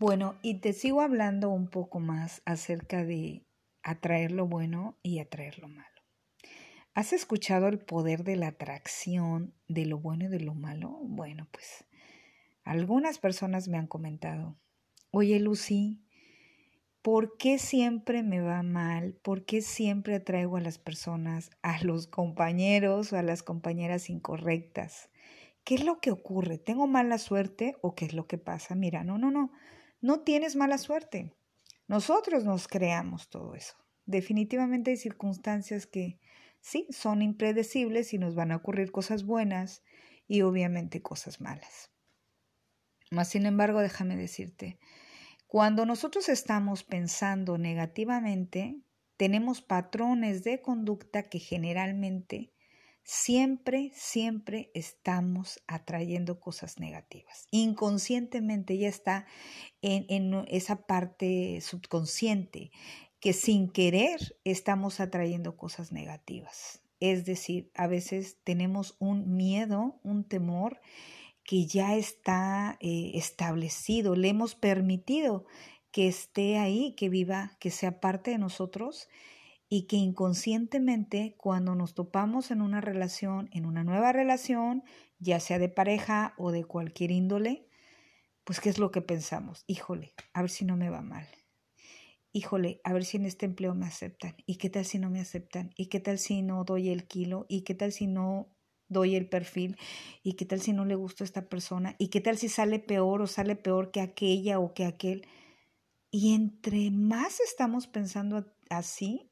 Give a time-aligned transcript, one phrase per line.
[0.00, 3.44] Bueno, y te sigo hablando un poco más acerca de
[3.82, 6.00] atraer lo bueno y atraer lo malo.
[6.94, 10.98] ¿Has escuchado el poder de la atracción de lo bueno y de lo malo?
[11.02, 11.84] Bueno, pues
[12.64, 14.56] algunas personas me han comentado,
[15.10, 16.02] oye Lucy,
[17.02, 19.18] ¿por qué siempre me va mal?
[19.22, 25.10] ¿Por qué siempre atraigo a las personas, a los compañeros o a las compañeras incorrectas?
[25.62, 26.56] ¿Qué es lo que ocurre?
[26.56, 28.74] ¿Tengo mala suerte o qué es lo que pasa?
[28.74, 29.52] Mira, no, no, no,
[30.00, 31.34] no tienes mala suerte.
[31.86, 33.74] Nosotros nos creamos todo eso.
[34.06, 36.18] Definitivamente hay circunstancias que
[36.60, 39.82] sí son impredecibles y nos van a ocurrir cosas buenas
[40.26, 41.90] y obviamente cosas malas.
[43.10, 44.78] Mas, sin embargo, déjame decirte,
[45.48, 48.80] cuando nosotros estamos pensando negativamente,
[49.16, 52.52] tenemos patrones de conducta que generalmente
[53.02, 57.46] siempre, siempre estamos atrayendo cosas negativas.
[57.50, 59.26] Inconscientemente ya está
[59.82, 62.70] en, en, esa parte subconsciente
[63.20, 66.82] que sin querer estamos atrayendo cosas negativas.
[67.00, 70.80] Es decir, a veces tenemos un miedo, un temor
[71.44, 75.46] que ya está eh, establecido, le hemos permitido
[75.90, 79.08] que esté ahí, que viva, que sea parte de nosotros
[79.70, 84.82] y que inconscientemente cuando nos topamos en una relación, en una nueva relación,
[85.20, 87.68] ya sea de pareja o de cualquier índole,
[88.44, 89.64] pues ¿qué es lo que pensamos?
[89.68, 91.26] Híjole, a ver si no me va mal.
[92.32, 94.34] Híjole, a ver si en este empleo me aceptan.
[94.44, 95.72] ¿Y qué tal si no me aceptan?
[95.76, 97.46] ¿Y qué tal si no doy el kilo?
[97.48, 98.54] ¿Y qué tal si no
[98.90, 99.78] doy el perfil
[100.22, 102.80] y qué tal si no le gusta a esta persona y qué tal si sale
[102.80, 105.26] peor o sale peor que aquella o que aquel.
[106.10, 109.30] Y entre más estamos pensando así,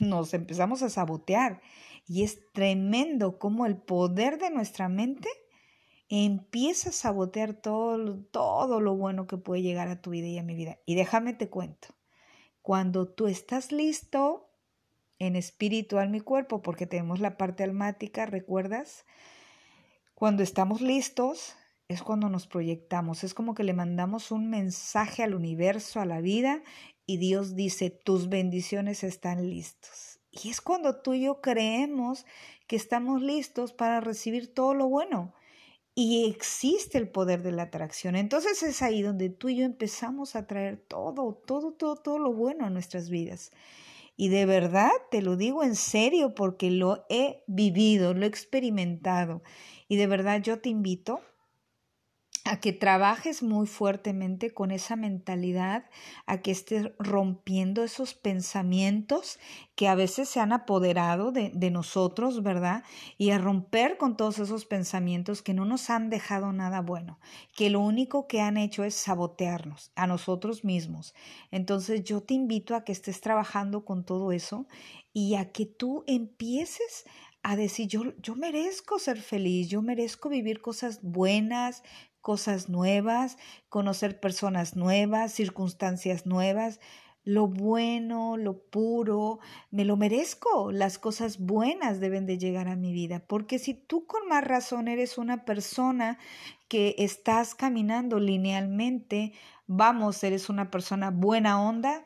[0.00, 1.60] nos empezamos a sabotear.
[2.06, 5.28] Y es tremendo cómo el poder de nuestra mente
[6.08, 10.42] empieza a sabotear todo, todo lo bueno que puede llegar a tu vida y a
[10.42, 10.78] mi vida.
[10.86, 11.88] Y déjame te cuento,
[12.62, 14.50] cuando tú estás listo
[15.20, 19.04] en espiritual mi cuerpo, porque tenemos la parte almática, ¿recuerdas?
[20.14, 21.56] Cuando estamos listos
[21.88, 26.20] es cuando nos proyectamos, es como que le mandamos un mensaje al universo, a la
[26.20, 26.62] vida,
[27.10, 30.20] y Dios dice, tus bendiciones están listos.
[30.30, 32.24] Y es cuando tú y yo creemos
[32.68, 35.34] que estamos listos para recibir todo lo bueno.
[35.96, 38.14] Y existe el poder de la atracción.
[38.14, 42.32] Entonces es ahí donde tú y yo empezamos a traer todo, todo, todo, todo lo
[42.32, 43.50] bueno a nuestras vidas.
[44.16, 49.42] Y de verdad te lo digo en serio porque lo he vivido, lo he experimentado.
[49.88, 51.20] Y de verdad yo te invito
[52.44, 55.84] a que trabajes muy fuertemente con esa mentalidad,
[56.26, 59.38] a que estés rompiendo esos pensamientos
[59.74, 62.82] que a veces se han apoderado de, de, nosotros, ¿verdad?
[63.18, 67.20] Y a romper con todos esos pensamientos que no nos han dejado nada bueno,
[67.54, 71.14] que lo único que han hecho es sabotearnos a nosotros mismos.
[71.50, 74.66] Entonces yo te invito a que estés trabajando con todo eso
[75.12, 77.04] y a que tú empieces
[77.42, 81.82] a decir, yo, yo merezco ser feliz, yo merezco vivir cosas buenas,
[82.20, 83.38] cosas nuevas,
[83.68, 86.80] conocer personas nuevas, circunstancias nuevas,
[87.22, 92.92] lo bueno, lo puro, me lo merezco, las cosas buenas deben de llegar a mi
[92.92, 96.18] vida, porque si tú con más razón eres una persona
[96.68, 99.32] que estás caminando linealmente,
[99.66, 102.04] vamos, eres una persona buena onda,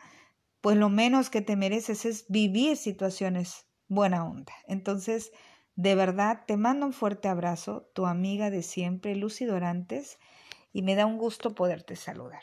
[0.60, 4.52] pues lo menos que te mereces es vivir situaciones buena onda.
[4.66, 5.30] Entonces,
[5.76, 10.18] de verdad, te mando un fuerte abrazo, tu amiga de siempre, Lucy Dorantes,
[10.72, 12.42] y me da un gusto poderte saludar.